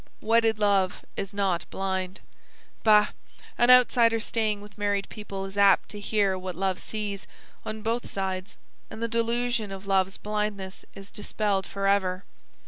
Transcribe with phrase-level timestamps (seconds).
[0.19, 2.21] Wedded love is not blind.
[2.83, 3.09] Bah!
[3.55, 7.27] An outsider staying with married people is apt to hear what love sees,
[7.65, 8.57] on both sides,
[8.89, 12.23] and the delusion of love's blindness is dispelled forever.